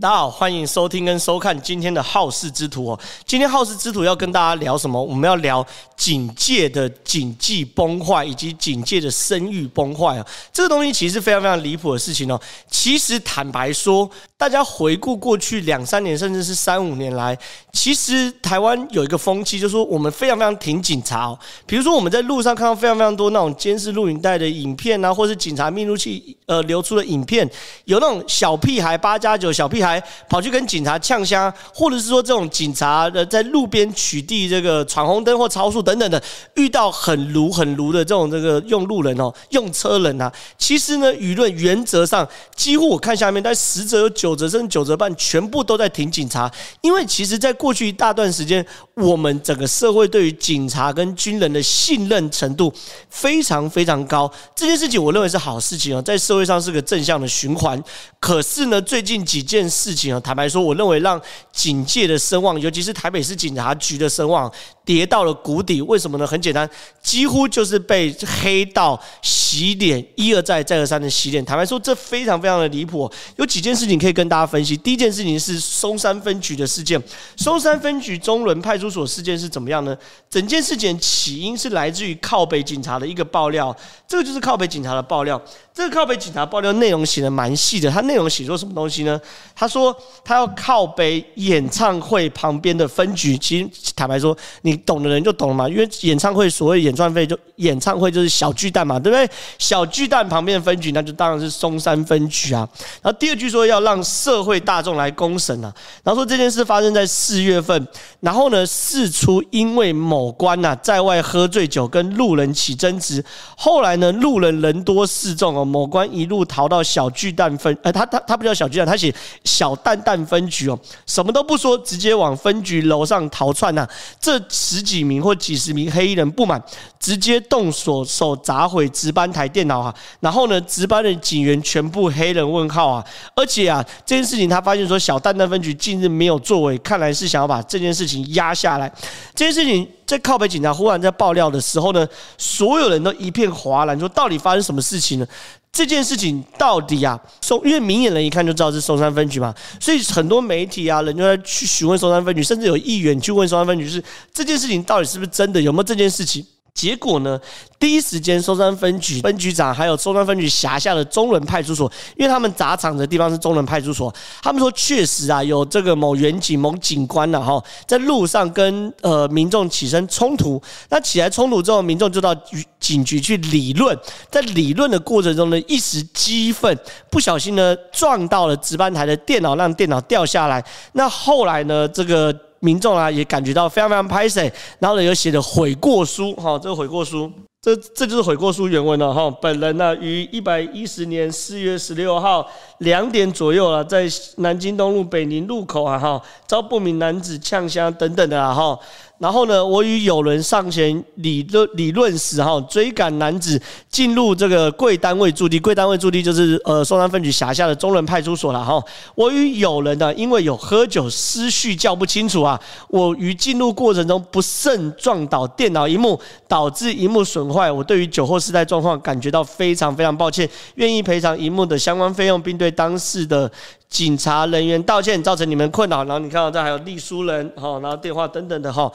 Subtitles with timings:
[0.00, 3.00] 大家好，欢迎收听跟收看今天的好事之徒哦。
[3.26, 5.02] 今天好事之徒要跟大家聊什么？
[5.02, 10.24] 我们要聊警戒的警纪崩坏，以及警戒的声誉崩坏啊。
[10.52, 12.40] 这个东西其实是非常非常离谱的事情哦。
[12.70, 14.08] 其实坦白说，
[14.38, 17.36] 大家回顾过去两三年，甚至是三五年来，
[17.72, 21.36] 其实台湾有一个风气，就是说我们非常非常挺警察哦。
[21.66, 27.50] 比如说我们在路上看到非常非常多那种监视录影带的影片啊，或是警察密录器呃流出的影片，
[27.86, 30.00] 有那种小屁孩八加九小屁孩。
[30.28, 36.22] 跑去跟警察呛香，或者是说这种警察的在路边取缔这个闯红灯或超速等等的，
[36.54, 46.50] 遇到很卢很卢的这种这个用路人哦，用车人啊，其实呢，舆论原则上几乎我看下面，但实则有九则甚至九折半，全部都在挺警察，
[46.80, 48.64] 因为其实在过去一大段时间，
[48.94, 52.72] 我们整个社会对于警察跟军人的信任程度
[53.10, 57.82] 非常非常高，这件事情我认为是好事情啊，在社会上是个正向的循环。
[58.20, 61.20] 可是呢，最近几件事情啊，坦白说，我认为让
[61.52, 64.50] 警界的声望，尤其是台北市警察局的声望，
[64.88, 65.82] 跌到了谷底。
[65.82, 66.26] 为什么呢？
[66.26, 66.66] 很简单，
[67.02, 71.44] 几乎就是被黑道洗脸，一而再，再而三的洗脸。
[71.44, 73.10] 坦白说，这非常非常的离谱。
[73.36, 74.74] 有几件事情可以跟大家分析。
[74.78, 76.98] 第一件事情是松山分局的事件。
[77.36, 79.94] 松山分局中仑派出所事件是怎么样呢？
[80.30, 83.76] 整件事情起因是来自于靠北警察的一个爆料。
[84.06, 85.38] 这个就是靠北警察的爆料。
[85.78, 87.88] 这个靠北警察爆料内容写的蛮细的。
[87.88, 89.20] 他内容写作什么东西呢？
[89.54, 93.38] 他说他要靠北演唱会旁边的分局。
[93.38, 95.68] 其实坦白说，你懂的人就懂了嘛。
[95.68, 99.30] 因为演唱会所谓演唱会就演唱会就是小巨蛋嘛，对不对？
[99.56, 102.68] 小巨蛋旁边的分局，那就当然是松山分局啊。
[103.00, 105.72] 然后第二句说要让社会大众来公审啊。
[106.02, 107.86] 然后说这件事发生在四月份。
[108.18, 113.24] 然后呢，事出因为某官呐在外喝醉酒跟路人起争执，
[113.56, 115.67] 后来呢路人人多势众哦。
[115.68, 123.86] 某官一路逃到小巨蛋分，呃，他他他不叫小巨蛋，他写小蛋蛋分局哦，什么都不说，直接往分局楼上逃窜呐。
[124.20, 126.62] 这十几名或几十名黑衣人不满，
[126.98, 133.04] 直接动手手砸毁值班台电脑啊，然后呢，值班的警员全部黑人问号啊，
[133.34, 138.90] 而且啊，这件事情他发现说小蛋蛋分局近日没有作为，看来是想要把这件事情压下来。
[139.34, 142.06] 这件事情在靠北警察忽然在爆料的时候呢，
[142.36, 145.26] 所有人都一片哗然，说到底发生什么事情呢？
[145.70, 154.02] 这件事情到底啊，松，因为明眼人一看就知道是松山分局嘛，所以很多媒体啊，人就在去询问松山分局，甚至有议员去问松山分局，是
[154.32, 156.44] 这件事情到底是不是真的，有没有这件事情？
[156.78, 157.40] 结果呢？
[157.76, 170.62] 第一时间，松山分局分局长还有松山分局辖下的中仑派出所，因为他们砸场的地方是中仑派出所，他们说确实啊，有这个某员警、某警官呐，哈，在路上跟呃民众起身冲突。
[170.88, 172.32] 那起来冲突之后，民众就到
[172.78, 173.98] 警局去理论，
[174.30, 176.78] 在理论的过程中呢，一时激愤，
[177.10, 180.64] 不小心呢撞到了值班台的电脑，让电脑掉下来。
[180.92, 182.47] 那后来呢，这个。
[182.60, 187.30] 民众啊，也感觉到非常非常拍谢，然后呢，有写的悔过书，哈，这个悔过书，
[187.62, 189.30] 这这就是悔过书原文了，哈。
[189.40, 192.46] 本人呢，于一百一十年四月十六号
[192.78, 198.78] 两点左右啊，在南京东路北宁路口啊，哈，遭不明男子呛香等等的啊，哈。
[199.18, 208.80] 然后呢，我与友人上前理论理论时，哈，追赶男子进入这个贵单位驻地，贵单位驻地就是呃松山分局辖下的中仑派出所了，哈。
[209.16, 217.72] 我与友人呢，因为有喝酒思绪较不清楚啊，我于进入过程中不慎撞倒电脑萤幕，导致萤幕损坏。
[217.72, 223.50] 我对于酒后失态状况感觉到非常非常抱歉，愿意赔偿萤幕的相关费用，并对当事的
[223.88, 226.04] 警察人员道歉，造成你们困扰。
[226.04, 228.90] 然后你看到这还有隶书人，哈，然后电话等等的，哈。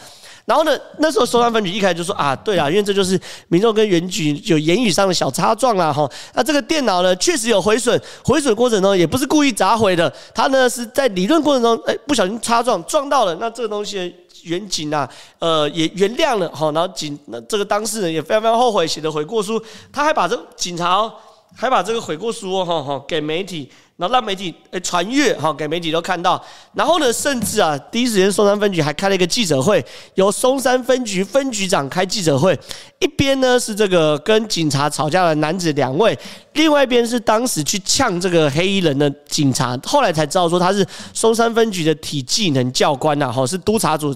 [0.45, 6.09] 然后呢，那时候松山分局一开始就说啊，对啊，因为这就是民众跟原警有言语上的小擦撞啦，哈。
[6.33, 13.35] 那这个电脑呢，确实有毁损，毁损过程中也不是故意砸毁的，他呢是在理论过程中，哎，不小心擦撞撞到了。
[13.39, 15.09] 那这个东西，原警啊，
[15.39, 16.71] 呃，也原谅了，哈。
[16.71, 19.59] 然后警，那这个当事人也非常非常后悔，写的悔过书，
[19.91, 21.11] 他还把这警察，
[21.55, 23.69] 还把这个悔过书，哈哈，给媒体。
[23.95, 26.43] 然后让媒体诶传阅哈，给媒体都看到。
[26.73, 29.85] 然后呢，甚至啊，第一时间松山分局还开了一个记者会，
[30.15, 32.59] 由松山分局分局长开记者会。
[32.99, 36.17] 一边呢是这个跟警察吵架的男子两位，
[36.53, 39.79] 另外一边是当时去呛这个黑衣人的警察。
[39.85, 44.13] 后来才知道说他是松山分局的体技能教官呐，哈，是督察组。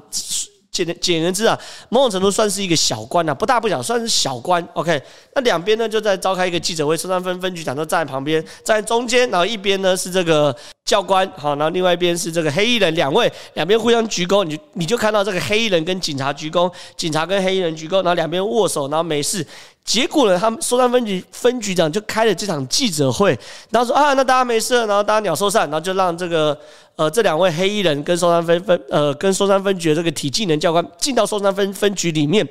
[0.85, 1.57] 简简言之啊，
[1.89, 4.65] 某种程度算是一个小官啊，不大不小，算是小官。
[4.73, 5.01] OK，
[5.35, 19.45] 那两边呢就在召开一个记者会，松山分分局长都站在旁边，站在中间，然后一边呢是这个教官，好，然后另外一边是这个黑衣人，两位两边互相鞠躬，你就你就看到这个黑衣人跟警察鞠躬，警察跟黑衣人鞠躬，然后两边握手，然后没事。
[19.87, 23.29] 结果呢，他们松山分局分局长就开了这场记者会，
[23.69, 26.55] 然后说啊，那大家没事，然后大家鸟兽散，然后就让这个
[26.97, 32.45] 呃这两位黑衣人跟松山分分呃跟松山分局的这个体技能教官进到松山分分局里面。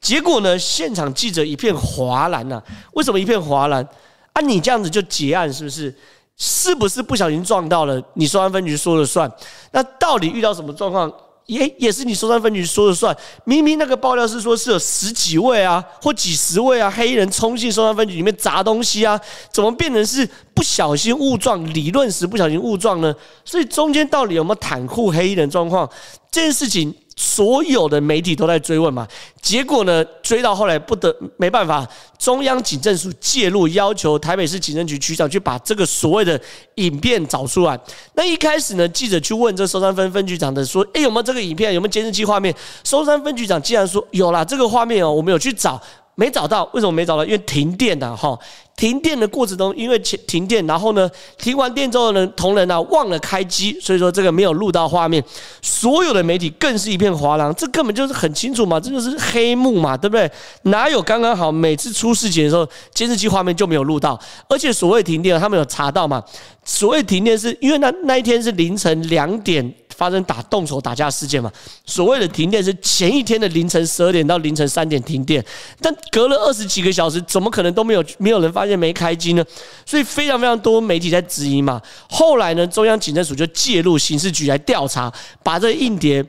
[0.00, 2.62] 结果呢，现场记者一片哗然呐，
[2.94, 3.86] 为什么一片哗然？
[4.32, 5.94] 啊，你这样子就结案是不是？
[6.40, 8.02] 是不是不小心撞到了？
[8.14, 9.30] 你松山分局说了算？
[9.72, 11.12] 那到底遇到什么状况？
[11.48, 13.16] 也也是你收山分局说了算？
[13.44, 19.18] 明明那个爆料是说是有十几位啊，或几十位啊，黑衣人冲进收山分局里面砸东西啊，
[19.50, 21.64] 怎么变成是不小心误撞？
[21.72, 23.14] 理论时不小心误撞呢？
[23.46, 25.88] 所以中间到底有没有袒护黑衣人状况？
[26.30, 26.94] 这件事情。
[27.20, 29.04] 所有的媒体都在追问嘛，
[29.42, 31.84] 结果呢，追到后来不得没办法，
[32.16, 36.40] 中央警政署介入，要求台北市警政局局长去把这个所谓的
[36.76, 37.76] 影片找出来。
[38.14, 41.74] 那一开始呢，记者去问这收山分分局长的说：“哎，有没有这个影片？
[41.74, 42.54] 有没有监视器画面？”
[42.84, 45.82] 松山分局长竟然说：“有啦，这个画面哦，我们有去找。”
[46.18, 47.24] 没找到，为什么没找到？
[47.24, 48.36] 因为停电的哈，
[48.76, 55.22] 停电的过程中，因为停电，然后呢，停完电之后呢，同仁呢忘了开机，所以说这个没有录到画面。
[55.62, 60.28] 所有的媒体更是一片哗然，这根本就是很清楚嘛，这就是黑幕嘛，对不对？
[60.62, 64.18] 哪有刚刚好每次出事情的时候，监视器画面就没有录到？
[64.48, 66.20] 而且所谓停电，他们有查到嘛？
[66.64, 69.72] 所谓停电是因为那那一天是凌晨两点。
[69.98, 71.50] 发生打动手打架事件嘛？
[71.84, 75.44] 所谓的停电是前一天的凌晨十二点到凌晨三点停电，
[75.80, 79.44] 但隔了二十几个小时，怎么可能都没有没有人发现没开机呢？
[79.84, 81.82] 所以非常非常多媒体在质疑嘛。
[82.08, 85.12] 后来呢，中央警政署就介入刑事局来调查，
[85.42, 86.24] 把这个硬碟。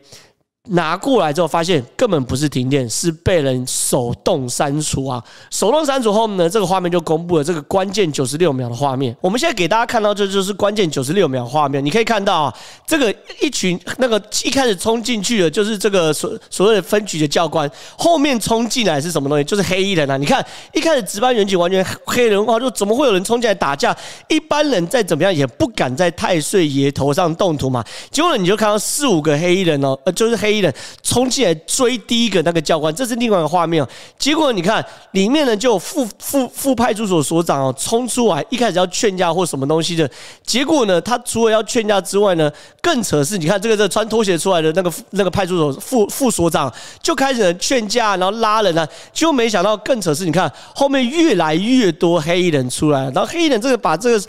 [0.68, 5.24] 拿过来之后，发现根本不是停电，是被人手动删除啊！
[5.50, 9.16] 手动删除后呢，这个画面就公布了这个关键九十六秒的画面。
[9.22, 11.84] 我们现在给大家看到，这就是关键九十六秒画面。
[11.84, 19.44] 你可以看到啊，这个一群那个一开始冲进去的，就是这个所所谓的分局的教官，后面冲进来是什么东西？
[19.46, 20.18] 就是黑衣人啊！
[20.18, 23.96] 你看一开始值班员警完全黑人化，就怎么会有人冲进来打架？
[24.28, 27.84] 一般人再怎么样也不敢在太岁爷头上动土嘛。
[28.12, 30.49] 结果，你就看到四五个黑衣人哦，呃，就是黑。
[30.50, 30.74] 黑衣人
[31.04, 33.86] 冲进来追第一个那个教官，这是另外一个画面。
[34.18, 40.10] 结果你看里面呢，就副副副派出所所长哦，冲出来一开始要劝架或什么东西的。
[40.44, 42.52] 结果呢，他除了要劝架之外呢，
[42.82, 46.74] 更扯是，你看这个这穿拖鞋出来的那个那个派出所副副所长
[47.04, 48.88] 就开始劝架，然后拉人啊。
[49.14, 54.26] 结果没想到更扯是，你看后面越来越多黑衣人出来，然后黑衣人这个把这个。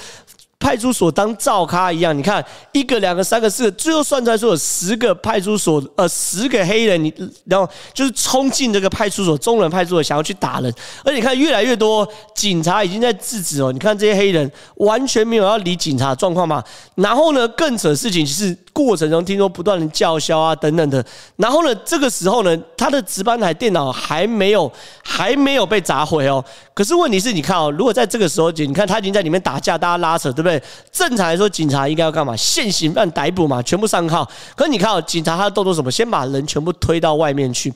[0.60, 7.12] 派出所当灶咖一样，你看一个、两个、三个、四个，最后算出来说有十个派出所，呃，十个黑人，你
[7.46, 10.70] 然后就是冲进这个派出所，中人派出所想要去打人，
[11.02, 16.62] 而且你看越来越多警察已经在制止哦，你看这些黑人完全没有要理警察状况嘛，
[16.94, 21.02] 然后呢，更扯的事情是过程中听说不断的叫嚣啊等等的，
[21.36, 24.70] 然后呢，这个时候呢，他的值班台电脑还没有
[25.02, 26.44] 还没有被砸毁哦，
[26.80, 30.58] 可是问题是你看哦，如果在这个时候，你看他已经在里面打架，大家拉扯，对不对？
[30.90, 32.34] 正常来说，警察应该要干嘛？
[32.34, 34.26] 现行犯逮捕嘛，全部上铐。
[34.56, 35.90] 可是你看哦，警察他的动作什么？
[35.90, 37.70] 先把人全部推到外面去，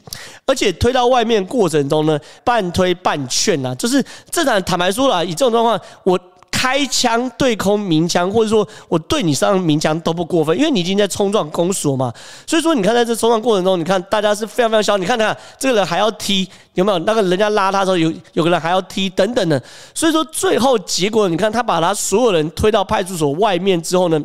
[0.47, 4.63] 而且推到外面过程中呢，半推半劝呐，就是正常。
[4.63, 6.19] 坦白说了，以这种状况，我。
[6.65, 12.11] 开枪对空鸣枪，或者说我对你上鸣枪都不过分，因为你已经在冲撞公所嘛。
[12.47, 14.97] 所以说，你看在这冲撞过程中，你看大家是非常非常小。
[14.97, 16.99] 你看看这个人还要踢，有没有？
[17.01, 19.63] 那个人家拉他的时候，有有个人还要踢等等的。
[19.93, 24.19] 所以说，最后结果，你看他把他所有人推到派出所外面之后呢，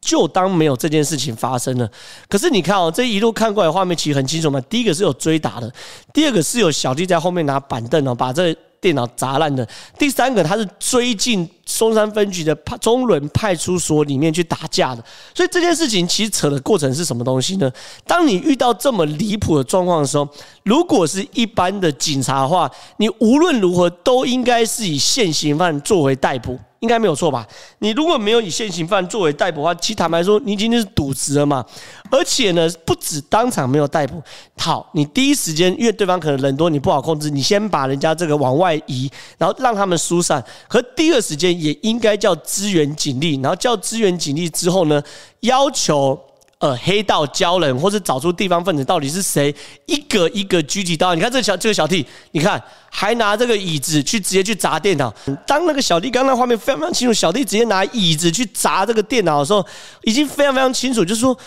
[0.00, 1.86] 就当没有这件事情发生了。
[2.30, 4.58] 可是你看哦，这一路看过来画面其实很清楚嘛。
[4.70, 5.70] 第一个是有追打的，
[6.14, 8.56] 第二个是有小弟在后面拿板凳哦，把这。
[8.80, 9.66] 电脑砸烂的。
[9.98, 15.04] 第三个，他是追进松山分局的中坜派出所里面去打架的。
[15.34, 17.70] 所以这件事情其实扯的过程是什么东西呢？
[18.06, 20.26] 当你遇到这么离谱的状况的时候，
[20.64, 26.58] 如果是一般的警察的话，你无论如何都应该是以现行犯作为逮捕。
[26.80, 27.44] 应该没有错吧？
[27.80, 31.64] 你如果没有以现行犯作为逮捕的话，其实坦白说，你今天是渎职了嘛？
[32.08, 34.22] 而且呢，不止当场没有逮捕，
[34.56, 40.40] 好，你第一时间因为对方可能人多，你不好控制，你先把人家这个往外移，然后让他们疏散。
[40.68, 45.02] 可第二时间也应该叫支援警力，然后叫支援警力之后呢，
[45.40, 46.18] 要求。
[46.60, 49.54] 呃，黑道教人，或者找出地方分子到底是谁，
[49.86, 51.14] 一个一个狙击刀。
[51.14, 52.60] 你看这个小这个小弟，你看
[52.90, 55.14] 还拿这个椅子去直接去砸电脑。
[55.46, 59.64] 当那个小弟刚刚画面非常非常清楚，小弟直接拿椅子去砸这个电脑的时候，
[60.02, 61.38] 已经非常非常清楚，就是说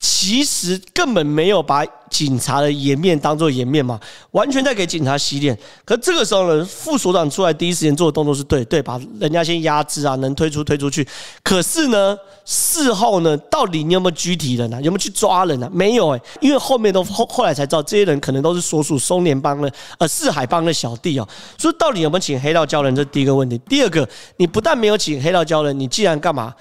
[0.00, 3.98] 其实根本没有把警察的颜面当做颜面嘛，
[4.32, 5.58] 完全在给警察洗脸。
[5.84, 11.06] 可这个时候呢，副所长出来第一时间做的动作是对，对，把人家先压制啊，能推出推出去。
[11.42, 14.80] 可是呢，事后呢，到底你有没有拘提人啊？
[14.82, 15.70] 有没有去抓人啊？
[15.72, 21.26] 没有诶、因为后面都后后来才知道，这些人可能都是所属松联帮的呃四海帮的小弟哦。
[21.56, 22.94] 所以到底有没有请黑道教人？
[22.94, 23.58] 这第一个问题。
[23.68, 26.54] 第二个，你不但没有请黑道教人，你既然干嘛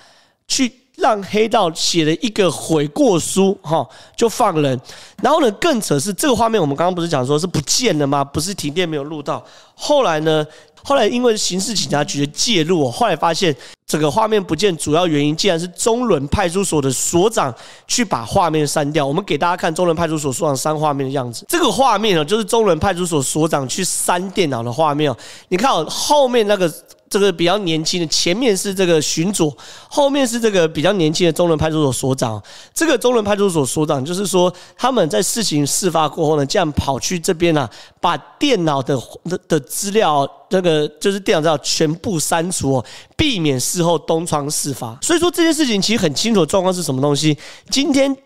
[0.48, 0.72] 去？
[1.04, 4.80] 让黑道写了一个悔过书，哈，就放人。
[5.22, 8.24] 然后呢，更扯是这个画面，我们刚刚不是讲说是不见了吗？
[8.24, 9.44] 不是停电没有录到。
[9.76, 10.46] 后来呢，
[10.82, 13.54] 后来因为刑事警察局的介入，后来发现
[13.86, 17.54] 整个画面不见，主要原因竟然是中仑派出所的所长
[17.86, 19.06] 去把画面删掉。
[19.06, 21.46] 我们给大家看中仑派出所所长删画面的样子。
[21.50, 25.14] 这个画面呢，就是中仑派出所所长去删电脑的画面。
[25.50, 26.74] 你看后面那个。
[27.14, 29.56] 这个比较年轻的，前面是这个巡佐，
[29.88, 32.42] 后面是这个比较年轻的中仑派出所所长。
[32.74, 37.70] 这个中仑派出所所长就是说，他们在事情事发过后呢，这样跑去这边啊，
[38.02, 44.98] 把电脑的的的资料，这个就是电脑资料全部删除哦，避免事后东窗事发。
[45.00, 47.38] 所以说这件事情其实很清楚的状况是什么东西。
[47.70, 48.18] 今天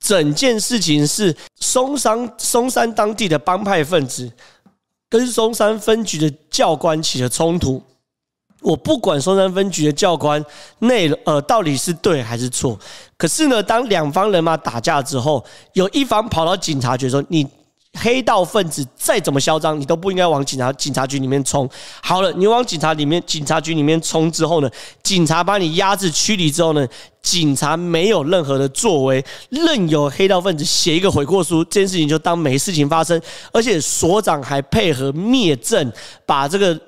[0.00, 4.30] 整件事情是松山松山当地的帮派分子
[5.08, 7.80] 跟松山分局的教官起了冲突。
[8.62, 10.44] 我不管松山分局的教官
[10.80, 12.76] 内呃到底是对还是错，
[13.16, 15.44] 可是呢，当两方人马打架之后，
[15.74, 17.46] 有一方跑到警察局说：“你
[17.98, 21.68] 黑道分子再怎么嚣张，你都不应该往警察警察局里面冲。”
[22.02, 24.70] 好了，你往警察里面警察局里面冲之后呢，
[25.02, 26.86] 警察把你压制驱离之后呢，
[27.22, 33.20] 警察没有任何的作为，任由黑道分子写一个悔过书，这件事情就当没事情发生，
[33.52, 35.92] 而且所长还配合灭证，
[36.24, 36.80] 把这个。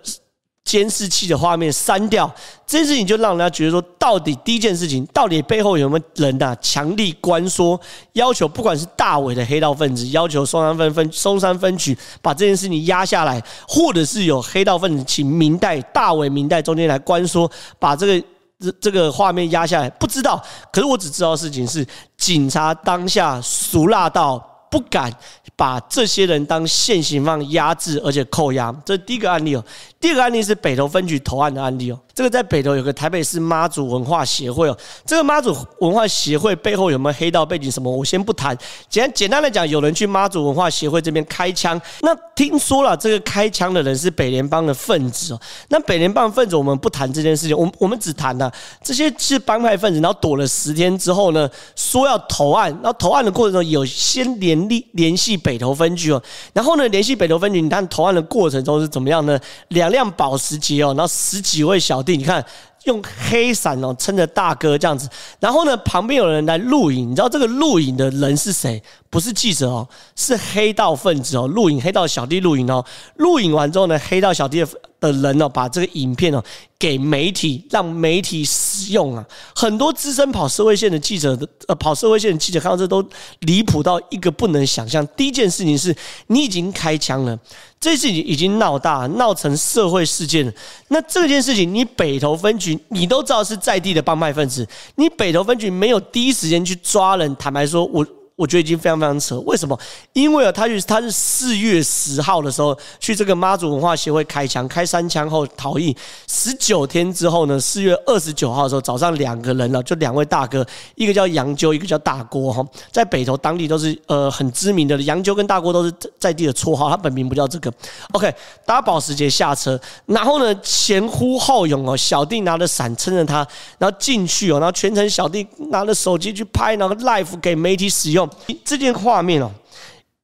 [0.69, 2.31] 监视器的画面删掉，
[2.67, 6.55] 这件事情就让人家觉得说，到底第一件事情，到底背后有没有人呐？
[6.61, 7.81] 强力关说，
[8.13, 18.27] 要求不管是大伟的黑道分子，要求松山分分松山分局把这件事情压下来，或者是有黑道分子请明代大伟明代中间来关说，把这个
[18.61, 20.39] 这这个画面压下来，不知道。
[20.71, 21.87] 可是我只知道事情是，
[22.19, 25.13] 警察当下俗辣到不敢
[25.57, 28.75] 把这些人当现行犯压制，而且扣押。
[28.85, 29.65] 这是第一个案例哦。
[30.01, 32.01] 第二个案例是北投分局投案的案例哦。
[32.19, 34.77] 这个在北投有个台北市妈祖文化协会哦。
[35.07, 37.89] 这个妈祖文化协会背后有没有黑道背景什么？
[37.89, 38.59] 我先不谈。
[38.89, 41.81] 简简单来讲，有人去妈祖文化协会这边开枪。
[42.01, 45.41] 那听说了，这个开枪的人是北联帮的分子哦。
[45.69, 47.57] 那北联帮分子，我们不谈这件事情。
[47.57, 48.51] 我们我们只谈呢，
[48.83, 52.69] 这些是帮派分子，然后躲了十天之后呢，说要投案。
[52.83, 56.21] 然后投案的过程中，有先联立联系北投分局哦。
[56.53, 59.39] 然后呢，联系北投分局，你看投案的过程中是怎么样呢？
[59.69, 59.89] 两。
[59.89, 62.45] 辆保时捷哦，然后十几位小你看
[62.85, 65.09] 用黑伞哦撑着大哥这样子，
[65.41, 68.83] 然后呢，旁边有人来录影，你知道这个录影的人是谁？
[69.11, 72.85] 不是记者哦，是黑道分子哦，录影黑道小弟录影哦，
[73.17, 74.69] 录影完之后呢，黑道小弟的
[75.01, 76.43] 的人哦，把这个影片哦
[76.79, 79.25] 给媒体，让媒体使用啊，
[79.55, 83.05] 很多资深跑社会线的记者的呃，跑社会线的记者看到这都
[83.41, 85.07] 离谱到一个不能想象。
[85.17, 85.95] 第一件事情是
[86.29, 87.39] 你已经开枪了。
[87.81, 90.53] 这事情已经闹大，闹成社会事件了。
[90.89, 97.37] 那这件事情，你北投分局你都知道是在地的帮派分子，你北投分局没有第一时间去抓人。
[97.37, 98.07] 坦白说，我。
[98.39, 99.77] 我觉得已经非常非常扯，为什么？
[100.13, 105.95] 因为啊，他是他是四月十号的时候去这个妈祖文化协会开枪，开三枪后逃逸。
[106.29, 110.65] 十九天之后呢，四月二十九号的时候早上两个人了，就两位大哥，
[110.95, 117.73] 一个叫杨鸠，一个叫大郭哈，在北投当地都是呃很知名的，杨鸠跟大郭都是在地的绰号，他本名不叫这个。
[118.13, 118.33] OK，
[118.65, 119.77] 搭保时捷下车，
[120.07, 123.45] 然后呢前呼后拥哦，小弟拿着伞撑着他，
[123.79, 128.28] 然后进去哦，然后全程小弟拿着手机去拍，然后 live 给媒体使用。
[128.65, 129.51] 这件画面哦，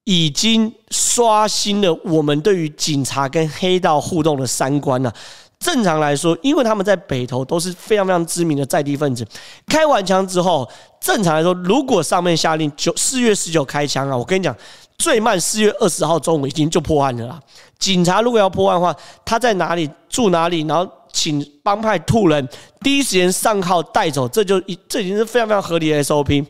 [0.04, 5.12] 已经刷新了我们对于警察跟黑道互动的三观了。
[5.60, 9.26] 正常来说，因为他们在北投都是非常非常知名的在地分子，
[9.66, 10.68] 开完枪之后，
[11.00, 14.54] 正常来说，如果上面下令九四月十九开枪啊，我跟你讲，
[14.98, 17.40] 最慢四月二十号中午已经就破案了啦。
[17.78, 18.94] 警察如果要破案的话，
[19.24, 22.46] 他在哪里住哪里，然后请帮派兔人
[22.80, 26.44] 第一时间上铐带走，这就这已经是非常非常合理的 SOP。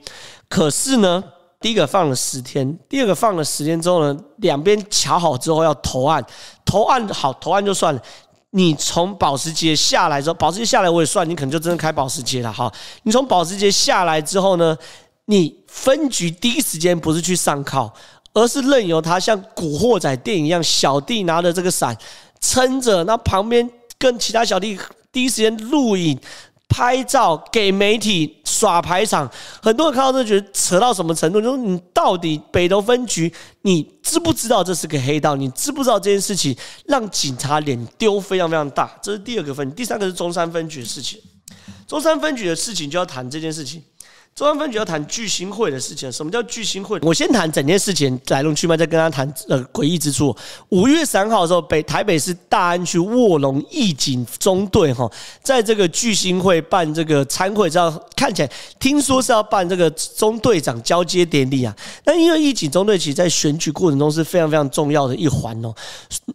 [0.49, 1.23] 可是呢？
[1.64, 6.23] 第一个放了十天，第二个放了十天之后呢，两边乔好之后要投案，
[6.62, 8.02] 投案好，投案就算了。
[8.50, 12.71] 你从保时捷下来之后，保时捷下来我也算，你可能就真的开保时捷了哈。
[13.04, 14.76] 你从保时捷下来之后呢，
[15.25, 17.90] 你分局第一时间不是去上铐，
[18.35, 21.97] 而是任由他像古惑仔电影一样，小弟拿着这个伞
[22.42, 23.66] 撑着，那旁边
[23.99, 24.78] 跟其他小弟
[25.11, 26.21] 第一时间录影。
[26.68, 29.30] 拍照给媒体耍排场。
[29.62, 35.37] 很多人看到都觉得扯到什么程度，就是你到底北投分局，你知不知道这是个黑道？
[35.37, 36.56] 你知不知道这件事情
[36.87, 38.90] 让警察脸丢非常非常大？
[39.02, 41.21] 这是第二个分局，第三个是中山分局的事情。
[41.87, 43.83] 中山分局的事情就要谈这件事情。
[44.34, 46.10] 中央分局要谈聚兴会的事情。
[46.10, 46.98] 什么叫聚兴会？
[47.02, 50.36] 我先谈整件事情来龙去脉，再跟他谈呃诡异之处。
[50.70, 55.08] 五月三号的时候，北台北市大安区卧龙义警中队哈，
[55.40, 58.50] 在这个聚兴会办这个参会，这样看起来
[58.80, 61.72] 听说是要办这个中队长交接典礼啊。
[62.04, 65.72] 那因为义警中队其实在选举过程中是非常非常重要的一环哦，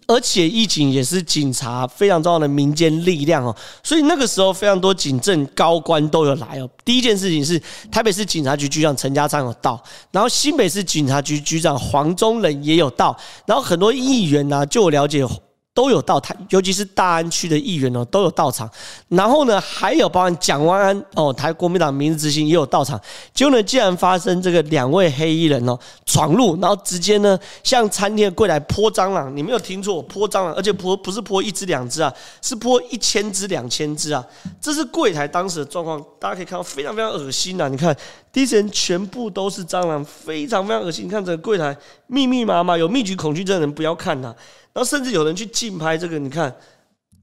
[0.08, 3.54] 而且义警也是警察非常重要的民间力量哦，
[3.84, 6.70] 所以那个时候非常多警政高官都有来哦。
[6.86, 7.62] 第一件事情是。
[7.92, 9.82] 台北市警察局局长陈家昌有到，
[10.12, 15.26] 然后新北市警察局局长黄忠仁也有到，然后很多议员呢、啊，就我了解。
[15.74, 18.70] 都有到台，尤其是大安区的议员哦，都有到场。
[19.08, 23.00] 然后呢，还有包含蒋万安哦，台国民党明日之星也有到场。
[23.34, 29.36] 结果呢，竟然发生这个两位黑衣人哦闯入，然后直接呢向餐厅的柜台泼蟑螂。
[29.36, 34.26] 你没有听错，泼蟑螂，而且泼不是泼一只两只啊，是泼一千只两千只啊。
[34.60, 37.70] 这是柜台当时的状况，大家可以看到非常非常恶心啊！
[37.70, 37.96] 你看，
[38.32, 41.06] 第一时间全部都是蟑螂，非常非常恶心。
[41.06, 41.76] 你看这个柜台
[42.08, 44.28] 密密麻麻，有密集恐惧症的人不要看它。
[44.74, 46.56] 然后甚至有人去竞拍这个，你看。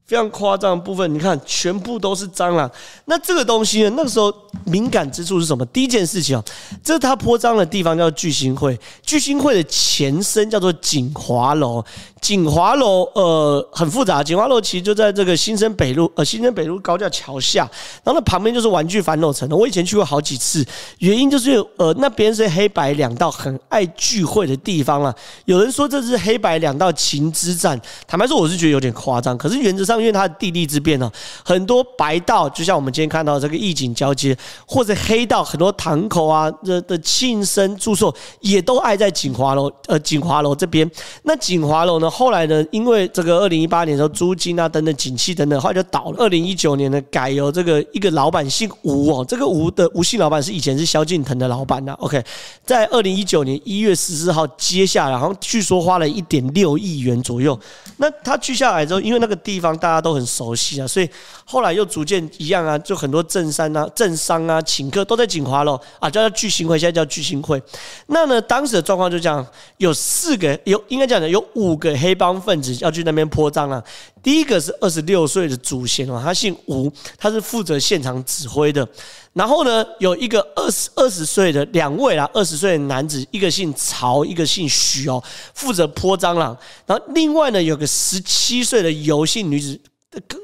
[0.07, 2.71] 非常夸张的部分，你看，全部都是蟑螂。
[3.05, 3.93] 那这个东西呢？
[3.97, 4.33] 那个时候
[4.63, 5.65] 敏感之处是什么？
[5.65, 6.41] 第一件事情啊，
[6.81, 8.79] 这是他泼脏的地方，叫聚星会。
[9.03, 11.83] 聚星会的前身叫做锦华楼。
[12.21, 17.69] 锦华楼呃很复杂，锦华楼其实就在这个新生北路呃新生北路高架桥下，
[18.03, 19.47] 然后那旁边就是玩具反斗城。
[19.49, 20.65] 我以前去过好几次，
[20.99, 25.13] 原因就是呃那边是黑白两道很爱聚会的地方了。
[25.45, 29.96] 有人说这是黑白两道情之战，坦白说我是觉得有点夸张，可是原则上。
[29.99, 31.11] 因为它的地利之便呢，
[31.43, 40.89] 很多白道就像我们今天看到这个义警交接，或者黑道很多堂口啊的的庆生住宿也都爱在锦华楼呃锦华楼这边。
[41.23, 46.15] 那锦华楼呢，后来呢，因为这个二零一八年的时候租金啊等等景气等等，后来就倒了。
[46.17, 51.93] 二零一九年呢，改由这个一个老板姓吴哦，这个吴的吴姓老板是以前是萧敬腾的老板呐。
[51.99, 52.23] OK，
[52.65, 57.57] 在二零一九年一月十四号接下来，然后据说花了一点六亿元左右。
[57.97, 61.09] 那他去下来之后，因为那个地方大大家都很熟悉啊，所以
[61.45, 67.61] 后来又逐渐一样啊，就很多政商啊、政商啊请客都在锦华楼啊，叫叫聚星会，现在叫聚星会。
[68.07, 69.45] 那呢，当时的状况就这样，
[69.77, 73.81] 有四个，有应该讲的有五个黑帮分子要去那边泼脏啊。
[74.27, 78.85] 第一个是二十六岁的祖先哦，他姓吴，他是负责现场指挥的。
[79.31, 86.57] 然后呢，有一个二十二十岁的两位啊，二十岁的男子，一个姓曹，一个姓徐哦，负责泼蟑螂。
[86.85, 89.79] 然后另外呢，有个十七岁的游姓女子。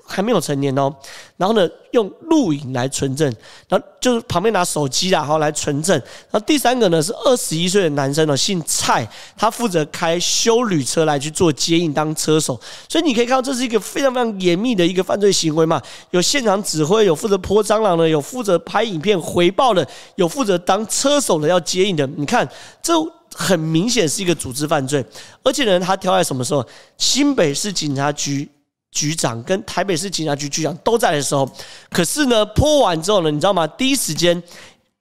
[0.05, 0.93] 还没有成年哦，
[1.37, 3.33] 然后呢，用录影来存证，
[3.67, 5.97] 然后就是旁边拿手机然后来存证。
[6.29, 9.07] 然后第三个呢是二十一岁的男生呢，姓蔡，
[9.37, 12.59] 他负责开修旅车来去做接应当车手。
[12.87, 15.81] 所以你可以看到，这是一个非常非常严密的一个犯罪行为嘛。
[16.11, 22.05] 有现场指挥，有负责泼蟑螂的，有负责拍影片回报的，有负责当车手的要接应的。
[22.17, 22.47] 你看，
[22.81, 22.93] 这
[23.33, 25.03] 很明显是一个组织犯罪，
[25.43, 26.63] 而且呢，他挑在什么时候？
[26.97, 28.49] 新北市警察局。
[28.93, 31.49] 局长跟台北市警察局局长都在的时候，
[31.89, 33.65] 可是呢，泼完之后呢，你知道吗？
[33.67, 34.41] 第一时间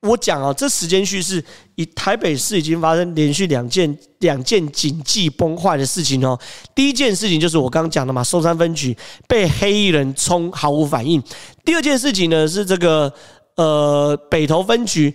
[0.01, 1.41] 我讲啊，这时间序是
[1.75, 6.37] 以台北市已经发生连续两件两件警纪崩坏的事情哦。
[6.75, 11.23] 第一件事情就是我刚刚讲的嘛，松山分局被黑衣人冲毫无反应。
[11.63, 13.13] 第二件事情呢是这个
[13.55, 15.13] 呃北投分局。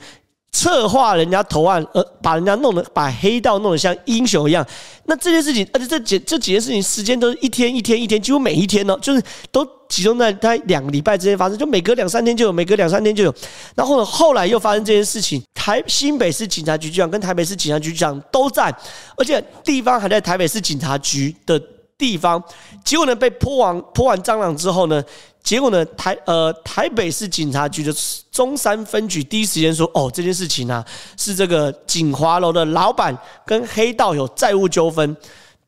[0.50, 4.66] 策划人家投案，呃，把人家弄得把黑道弄得像英雄一样。
[5.04, 13.34] 那这件事情，而且这几这几件事情时间都是一天一天一天，几乎每一天呢，就是都集中在在两个礼拜之间发生，就每隔两三天就有，每隔两三天就有。
[13.74, 18.74] 然后呢，后来又发生这件事情，台新北市警察局局长跟台北市警察局局长都在，
[19.16, 21.60] 而且地方还在台北市警察局的
[21.96, 22.42] 地方。
[22.84, 25.02] 结果呢，被泼完泼完蟑螂之后呢？
[25.42, 27.92] 结果呢，台呃台北市警察局的
[28.30, 30.84] 中山分局第一时间说，哦，这件事情啊
[31.16, 35.16] 是这个锦华楼的老板跟黑道有债务纠纷。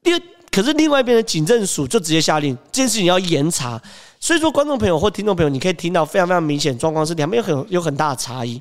[0.02, 3.80] 第二，可是另外一边的警政署就直接下令这件事情要严查。
[4.18, 8.60] 所以说，观众朋友或听众朋友，你可以听到非常非常明显状况是两边有很有很大的差异。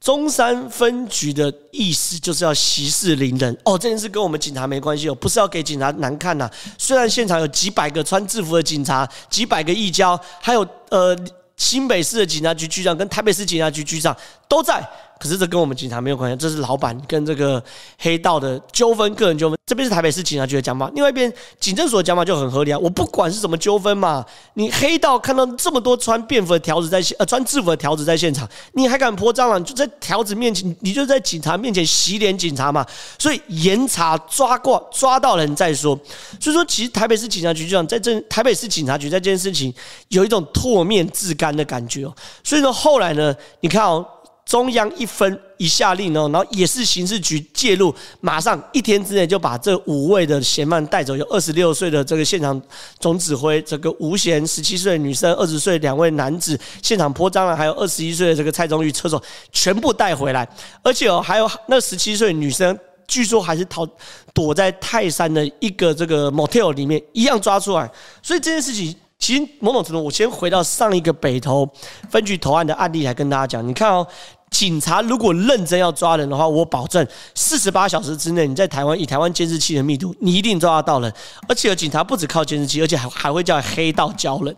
[0.00, 6.50] 中山分局的意思就是要息事宁人哦，这件事跟我们警察没关系哦，不是要给警察难看呐。
[6.78, 11.14] 虽然现场有几百个穿制服的警察，几百个义交，还有呃
[11.58, 14.16] 新北市的警察局局长跟台北市警察局局长
[14.48, 14.82] 都在，
[15.20, 17.62] 可是这跟我们警察没有关系，这是老板跟这个
[17.98, 19.58] 黑道的纠纷，个人纠纷。
[19.66, 21.30] 这边是台北市警察局的讲法，另外一边
[21.60, 22.78] 警政所的讲法就很合理啊。
[22.78, 29.62] 我不管是什么纠纷嘛，你黑道看到这么多穿便服的条子在现，呃，穿制服的条子在现场，你还敢泼蟑螂？
[29.62, 32.84] 就在条子面前，你就在警察面前洗脸警察嘛。
[33.18, 35.96] 所以严查抓过抓到人再说。
[36.40, 39.72] 所以说，其实台北市警察局局长在这台北市警察局在这件事情
[40.08, 42.12] 有一种唾面自干的感觉哦。
[42.42, 44.04] 所以说后来呢，你看哦。
[44.44, 52.60] 中央一分一下令哦，然后也是刑事局介入，马上一天之内就把这五位的嫌犯带走，有二十六岁的这个现场
[52.98, 59.22] 总指挥这个吴贤，十七岁的女生，二十岁两位男子现场泼蟑螂，还有二十一岁的这个蔡宗玉车手
[59.52, 60.48] 全部带回来，
[60.82, 62.76] 而且哦还有那十七岁女生，
[63.06, 63.86] 据说还是逃
[64.34, 67.88] 躲在泰山的一个这个 motel 里面，一样抓出来，
[68.22, 71.68] 所以这件事情其实某种程度，我先回到上一个北投
[72.10, 74.04] 分局投案的案例来跟大家讲，你看哦。
[74.50, 77.06] 警察如果认真要抓人的话，我保证
[77.36, 81.14] 四十八小时之内，你在台湾以台湾监视器的密度，你一定抓得到人。
[81.46, 84.54] 而且有警察不只靠监视器，而且还还会叫黑道教人，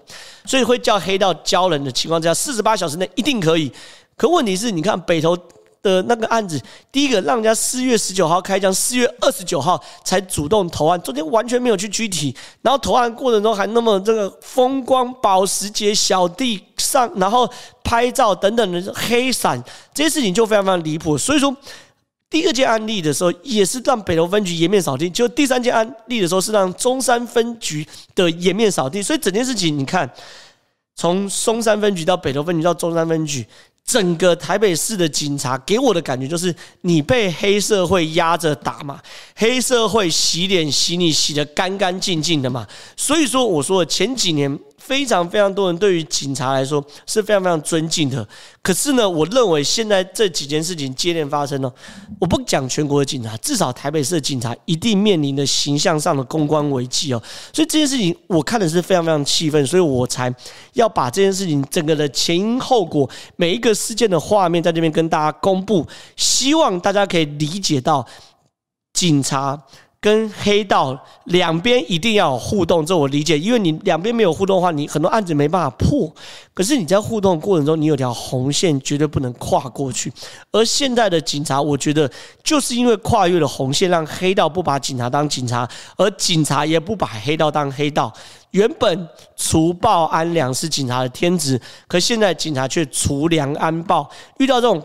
[0.47, 3.71] 所以会叫黑道教人的情况之下，四十八小时内一定可以。
[4.17, 5.37] 可问题是，你看北投。
[5.83, 6.61] 的那个案子，
[6.93, 17.51] 第一个让人家四月十九号开枪，四月二十九号才主动投案，中间完全没有去拘提，然后投案过程中还那么这个风光保时捷小弟上，然后
[17.83, 19.61] 拍照等等的黑伞，
[19.93, 21.19] 这些事情就非常非常离谱。
[21.19, 21.53] 所以说，
[22.31, 29.03] 第二件案例的时候也是让北投分局颜面扫地，就第三件案例的时候是让中山分局的颜面扫地。
[29.03, 30.09] 所以整件事情你看，
[30.95, 33.45] 从松山分局到北投分局到中山分局。
[33.85, 39.01] 整个台北市的警察给我的感觉就是，你被黑社会压着打嘛，
[39.37, 42.67] 黑社会洗脸洗你洗得干干净净的嘛，
[42.97, 44.59] 所以说我说前几年。
[44.85, 48.27] 非常非常多人对于警察来说是非常非常尊敬的，
[48.61, 51.73] 可是呢，我认为现在这几件事情接连发生呢，
[52.19, 57.23] 我不讲全国的警察，至少台北市的警察一定面临的形象上的公关危机哦。
[57.53, 60.35] 所以这件事情我看的是非常非常气愤，所以我才
[60.73, 68.05] 要把这件事情整个的前因后果，每一个事件的画面在这边跟大家公布，希望大家可以理解到
[68.93, 69.63] 警察。
[70.03, 76.13] 跟黑道两边一定要有互动，这我理解，因为你两边没有互动的话，你很多案子没办法破。
[76.53, 80.13] 可是你在互动过程中，你有条红线绝对不能跨过去。
[80.51, 82.11] 而现在的警察，我觉得
[82.43, 88.13] 就是因为跨越了红线，让黑道不把警察当警察，而警察也不把黑道当黑道。
[88.51, 94.83] 原本除暴安良是警察的天职，可现在警察却除良安暴，遇到这种。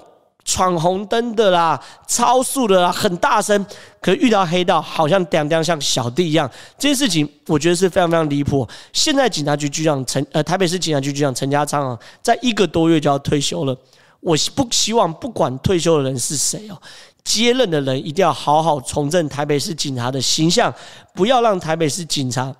[0.47, 3.63] 闯红灯的啦，超速的啦，很大声，
[3.99, 8.65] 可遇到黑道好像叮叮像小弟一样，这件事情我觉得是非常非常离谱。
[8.93, 13.77] 现在警察局局长陈呃台北市警察局局长陈家昌啊，在一个多月就要退休了。
[14.21, 16.81] 我不希望不管退休的人是谁哦，
[17.25, 20.73] 接任的人一定要好好重振台北市警察的形象，
[21.13, 22.55] 不要让台北市警察。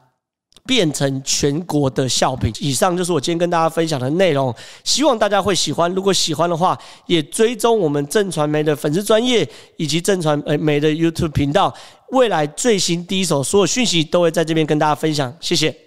[0.67, 2.53] 变成全国的笑柄。
[2.59, 4.53] 以上就是我今天跟大家分享的内容，
[4.83, 5.91] 希望大家会喜欢。
[5.95, 6.77] 如果喜欢的话，
[7.07, 11.73] 也追踪我们正传媒的粉丝专业以及正传媒的 YouTube 频道。
[12.11, 15.33] 未来最新第一手所有讯息都会在这边跟大家分享。
[15.39, 15.86] 谢谢。